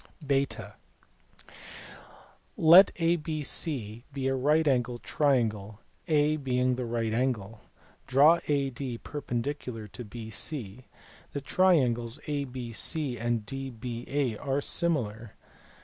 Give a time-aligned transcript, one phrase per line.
[0.25, 0.73] (/3)
[2.57, 7.61] Let ABC be a right angled triangle, A being the right angle.
[8.07, 10.85] Draw AD perpendicular to BC.
[11.33, 15.35] The triangles ABC and DBA are similar